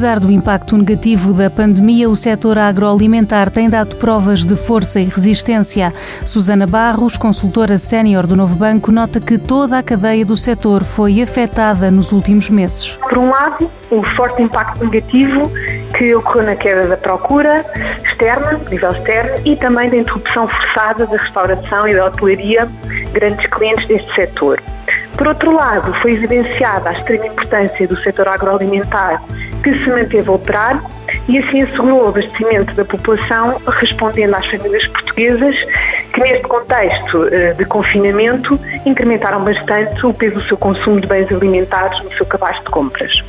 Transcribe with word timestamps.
apesar 0.00 0.18
do 0.18 0.32
impacto 0.32 0.78
negativo 0.78 1.34
da 1.34 1.50
pandemia, 1.50 2.08
o 2.08 2.16
setor 2.16 2.56
agroalimentar 2.56 3.50
tem 3.50 3.68
dado 3.68 3.96
provas 3.96 4.46
de 4.46 4.56
força 4.56 4.98
e 4.98 5.04
resistência. 5.04 5.92
Susana 6.24 6.66
Barros, 6.66 7.18
consultora 7.18 7.76
sénior 7.76 8.26
do 8.26 8.34
Novo 8.34 8.56
Banco, 8.56 8.90
nota 8.90 9.20
que 9.20 9.36
toda 9.36 9.76
a 9.76 9.82
cadeia 9.82 10.24
do 10.24 10.38
setor 10.38 10.84
foi 10.84 11.20
afetada 11.20 11.90
nos 11.90 12.12
últimos 12.12 12.48
meses. 12.48 12.96
Por 12.96 13.18
um 13.18 13.28
lado, 13.28 13.70
o 13.90 14.02
forte 14.16 14.40
impacto 14.40 14.82
negativo 14.86 15.52
que 15.94 16.14
ocorreu 16.14 16.46
na 16.46 16.56
queda 16.56 16.88
da 16.88 16.96
procura 16.96 17.62
externa, 18.02 18.58
nível 18.70 18.92
externo, 18.92 19.42
e 19.44 19.54
também 19.56 19.90
da 19.90 19.98
interrupção 19.98 20.48
forçada 20.48 21.06
da 21.06 21.18
restauração 21.18 21.86
e 21.86 21.94
da 21.94 22.06
hotelaria, 22.06 22.66
grandes 23.12 23.44
clientes 23.48 23.86
deste 23.86 24.14
setor. 24.14 24.62
Por 25.20 25.28
outro 25.28 25.52
lado, 25.54 25.92
foi 26.00 26.14
evidenciada 26.14 26.88
a 26.88 26.92
extrema 26.94 27.26
importância 27.26 27.86
do 27.86 27.94
setor 27.98 28.26
agroalimentar 28.26 29.22
que 29.62 29.74
se 29.74 29.90
manteve 29.90 30.26
a 30.26 30.32
operar 30.32 30.82
e 31.28 31.36
assim 31.36 31.60
assegurou 31.60 32.06
o 32.06 32.08
abastecimento 32.08 32.72
da 32.72 32.86
população, 32.86 33.60
respondendo 33.66 34.34
às 34.34 34.46
famílias 34.46 34.86
portuguesas 34.86 35.54
que, 36.14 36.20
neste 36.20 36.44
contexto 36.44 37.28
eh, 37.30 37.52
de 37.52 37.66
confinamento, 37.66 38.58
incrementaram 38.86 39.44
bastante 39.44 40.06
o 40.06 40.14
peso 40.14 40.36
do 40.36 40.42
seu 40.44 40.56
consumo 40.56 40.98
de 40.98 41.06
bens 41.06 41.30
alimentares 41.30 42.02
no 42.02 42.10
seu 42.14 42.24
cabaz 42.24 42.58
de 42.60 42.70
compras. 42.70 43.22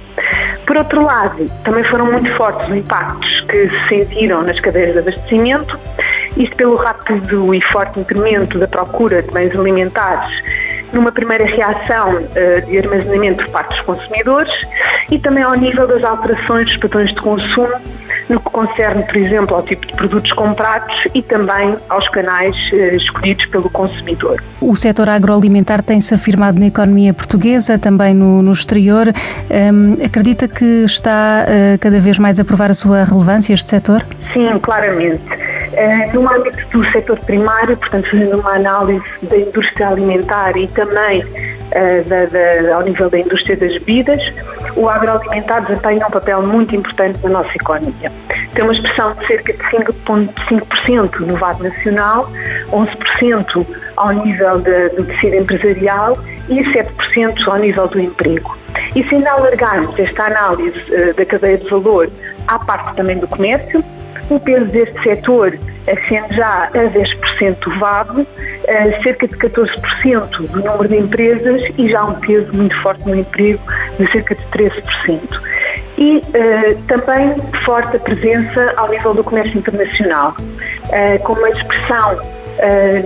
Por 0.66 0.78
outro 0.78 1.04
lado, 1.04 1.46
também 1.66 1.84
foram 1.84 2.06
muito 2.06 2.32
fortes 2.38 2.70
os 2.70 2.76
impactos 2.78 3.42
que 3.42 3.68
se 3.68 3.88
sentiram 3.90 4.44
nas 4.44 4.58
cadeias 4.62 4.94
de 4.94 5.00
abastecimento, 5.00 5.78
isto 6.38 6.56
pelo 6.56 6.78
rápido 6.78 7.54
e 7.54 7.60
forte 7.60 8.00
incremento 8.00 8.58
da 8.58 8.68
procura 8.70 9.22
de 9.22 9.30
bens 9.32 9.60
alimentares 9.60 10.32
numa 10.94 11.12
primeira 11.12 11.46
reação 11.46 12.18
uh, 12.18 12.66
de 12.66 12.78
armazenamento 12.78 13.46
por 13.46 13.52
parte 13.52 13.70
dos 13.76 13.82
consumidores 13.82 14.54
e 15.10 15.20
também 15.20 15.44
ao 15.44 15.54
nível 15.54 15.88
das 15.88 16.04
alterações 16.04 16.66
dos 16.66 16.78
padrões 16.78 17.10
de 17.14 17.22
consumo 17.22 17.74
no 18.30 18.40
que 18.40 18.50
concerne, 18.50 19.06
por 19.06 19.18
exemplo, 19.18 19.56
ao 19.56 19.64
tipo 19.64 19.86
de 19.86 19.94
produtos 19.94 20.32
comprados 20.32 20.96
e 21.14 21.22
também 21.22 21.76
aos 21.90 22.08
canais 22.10 22.56
uh, 22.72 22.96
escolhidos 22.96 23.46
pelo 23.48 23.70
consumidor. 23.70 24.42
O 24.62 24.76
setor 24.76 25.10
agroalimentar 25.10 25.84
tem-se 25.84 26.14
afirmado 26.14 26.60
na 26.60 26.68
economia 26.68 27.14
portuguesa, 27.14 27.78
também 27.78 28.14
no, 28.14 28.42
no 28.42 28.52
exterior. 28.52 29.08
Um, 29.50 29.96
acredita 30.04 30.48
que 30.48 30.84
está 30.86 31.46
uh, 31.46 31.80
cada 31.80 32.00
vez 32.00 32.18
mais 32.18 32.40
a 32.40 32.46
provar 32.46 32.72
a 32.72 32.74
sua 32.74 33.04
relevância 33.04 33.54
este 33.54 33.68
setor? 33.68 34.06
Sim, 34.34 34.58
claramente. 34.60 35.22
Uh, 35.72 36.14
no 36.14 36.30
âmbito 36.30 36.78
do 36.78 36.86
setor 36.92 37.18
primário, 37.20 37.78
portanto, 37.78 38.10
fazendo 38.10 38.40
uma 38.40 38.56
análise 38.56 39.04
da 39.24 39.38
indústria 39.38 39.88
alimentar 39.88 40.58
e 40.58 40.68
também 40.68 41.24
uh, 41.24 42.10
da, 42.10 42.26
da, 42.26 42.76
ao 42.76 42.82
nível 42.84 43.10
da 43.10 43.20
indústria 43.20 43.56
das 43.56 43.72
bebidas, 43.78 44.22
o 44.76 44.90
agroalimentar 44.90 45.66
desempenha 45.66 46.06
um 46.08 46.12
papel 46.12 46.42
muito 46.46 46.76
importante 46.76 47.20
na 47.24 47.30
nossa 47.30 47.56
economia. 47.56 48.12
Tem 48.54 48.64
uma 48.64 48.74
expressão 48.74 49.14
de 49.14 49.28
cerca 49.28 49.54
de 49.54 49.60
5,5% 49.60 51.20
no 51.20 51.38
VAT 51.38 51.60
nacional, 51.62 52.30
11% 52.70 53.66
ao 53.96 54.12
nível 54.12 54.60
do 54.60 55.06
tecido 55.06 55.36
empresarial 55.38 56.18
e 56.50 56.62
7% 56.74 57.48
ao 57.48 57.58
nível 57.58 57.88
do 57.88 58.00
emprego. 58.00 58.58
E 58.96 59.04
se 59.04 59.16
ainda 59.16 59.32
alargarmos 59.32 59.98
esta 59.98 60.24
análise 60.24 60.80
uh, 60.92 61.14
da 61.14 61.26
cadeia 61.26 61.58
de 61.58 61.70
valor 61.70 62.10
à 62.48 62.60
parte 62.60 62.96
também 62.96 63.18
do 63.18 63.28
comércio, 63.28 63.84
o 64.30 64.40
peso 64.40 64.66
deste 64.66 65.02
setor 65.04 65.58
ascende 65.88 66.36
já 66.36 66.66
a 66.66 66.70
10% 66.70 67.60
do 67.60 67.80
VAB, 67.80 68.26
cerca 69.04 69.28
de 69.28 69.36
14% 69.36 70.48
do 70.48 70.60
número 70.60 70.88
de 70.88 70.98
empresas 70.98 71.64
e 71.78 71.90
já 71.90 72.06
um 72.06 72.14
peso 72.16 72.50
muito 72.54 72.76
forte 72.82 73.06
no 73.08 73.16
emprego 73.16 73.60
de 74.00 74.10
cerca 74.12 74.36
de 74.36 74.44
13%. 74.46 75.22
E 75.98 76.18
uh, 76.18 76.84
também 76.88 77.36
forte 77.66 77.98
a 77.98 78.00
presença 78.00 78.74
ao 78.78 78.90
nível 78.90 79.14
do 79.14 79.24
comércio 79.24 79.58
internacional, 79.58 80.36
uh, 80.40 81.24
com 81.24 81.34
uma 81.34 81.50
expressão 81.50 82.42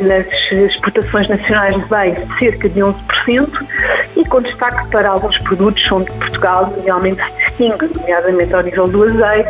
nas 0.01 0.51
exportações 0.51 1.29
nacionais 1.29 1.75
de 1.75 1.85
bens 1.85 2.15
de 2.15 2.39
cerca 2.39 2.67
de 2.67 2.81
11% 2.81 3.67
e 4.15 4.23
com 4.25 4.41
destaque 4.41 4.87
para 4.87 5.09
alguns 5.09 5.37
produtos 5.39 5.91
onde 5.91 6.11
Portugal 6.13 6.73
realmente 6.83 7.21
se 7.23 7.31
distingue, 7.31 7.89
nomeadamente 7.97 8.53
ao 8.53 8.61
nível 8.61 8.85
do 8.85 9.03
azeite 9.03 9.49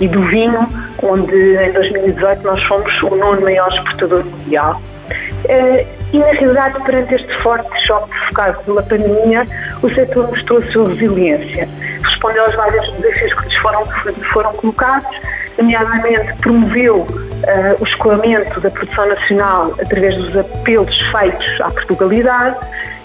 e 0.00 0.08
do 0.08 0.22
vinho, 0.22 0.66
onde 1.02 1.56
em 1.56 1.72
2018 1.72 2.42
nós 2.42 2.62
fomos 2.64 3.02
o 3.02 3.16
nono 3.16 3.40
maior 3.42 3.68
exportador 3.68 4.24
mundial. 4.24 4.80
Uh, 5.44 5.86
e, 6.12 6.18
na 6.18 6.28
realidade, 6.28 6.80
perante 6.84 7.14
este 7.14 7.42
forte 7.42 7.68
choque 7.84 8.08
provocado 8.08 8.60
pela 8.60 8.82
pandemia, 8.84 9.44
o 9.82 9.92
setor 9.92 10.28
mostrou 10.28 10.60
a 10.60 10.62
sua 10.70 10.88
resiliência. 10.88 11.68
Respondeu 12.02 12.44
aos 12.44 12.54
vários 12.54 12.96
desafios 12.96 13.34
que 13.34 13.44
lhes 13.44 13.56
foram, 13.56 13.84
foram 14.32 14.52
colocados, 14.52 15.10
nomeadamente 15.58 16.34
promoveu 16.40 17.00
uh, 17.00 17.80
o 17.80 17.84
escoamento 17.84 18.60
da 18.60 18.70
produção 18.70 19.08
nacional 19.08 19.72
através 19.78 20.16
dos 20.16 20.36
apelos 20.36 20.98
feitos 21.10 21.60
à 21.60 21.70
Portugalidade, 21.70 22.56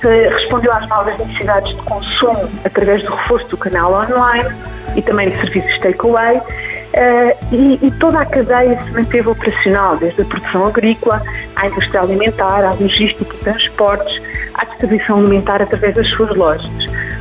respondeu 0.07 0.71
às 0.71 0.87
novas 0.87 1.17
necessidades 1.17 1.75
de 1.75 1.81
consumo 1.83 2.49
através 2.63 3.03
do 3.03 3.13
reforço 3.15 3.47
do 3.47 3.57
canal 3.57 3.93
online 3.93 4.49
e 4.95 5.01
também 5.01 5.29
de 5.29 5.39
serviços 5.39 5.77
takeaway 5.79 6.41
Uh, 6.89 7.37
e, 7.53 7.85
e, 7.85 7.91
toda 7.99 8.19
a 8.19 8.25
cadeia 8.25 8.81
se 8.81 8.91
manteve 8.91 9.29
operacional, 9.29 9.95
desde 9.97 10.23
a 10.23 10.25
produção 10.25 10.65
agrícola, 10.65 11.21
à 11.55 11.67
indústria 11.67 12.01
alimentar, 12.01 12.63
à 12.63 12.73
logística 12.73 13.35
e 13.35 13.37
transportes, 13.37 14.19
à 14.55 14.65
distribuição 14.65 15.19
alimentar 15.19 15.61
através 15.61 15.93
das 15.93 16.07
suas 16.09 16.35
lojas. 16.35 16.67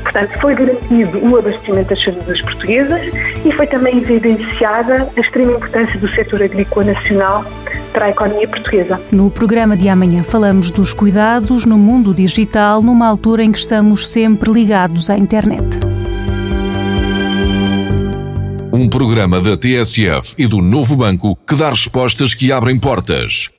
Portanto, 0.03 0.41
foi 0.41 0.55
garantido 0.55 1.19
o 1.19 1.37
abastecimento 1.37 1.91
das 1.91 2.03
famílias 2.03 2.41
portuguesas 2.41 3.13
e 3.45 3.53
foi 3.53 3.67
também 3.67 3.99
evidenciada 3.99 5.07
a 5.15 5.21
extrema 5.21 5.53
importância 5.53 6.01
do 6.01 6.09
setor 6.09 6.43
agrícola 6.43 6.87
nacional 6.87 7.45
para 7.89 8.07
a 8.07 8.11
economia 8.11 8.49
portuguesa. 8.49 9.01
No 9.11 9.31
programa 9.31 9.77
de 9.77 9.89
amanhã 9.89 10.23
falamos 10.23 10.71
dos 10.71 10.93
cuidados 10.93 11.65
no 11.65 11.79
mundo 11.79 12.15
digital, 12.15 12.83
numa 12.83 13.07
altura 13.07 13.45
em 13.45 13.53
que 13.53 13.59
estamos 13.59 14.09
sempre 14.09 14.51
ligados 14.51 15.11
à 15.11 15.17
internet. 15.17 15.79
Um 18.73 18.89
programa 18.89 19.41
da 19.41 19.57
TSF 19.57 20.35
e 20.39 20.47
do 20.47 20.63
Novo 20.63 20.97
Banco 20.97 21.37
que 21.47 21.57
dá 21.57 21.71
respostas 21.71 22.33
que 22.33 22.53
abrem 22.53 22.79
portas. 22.79 23.47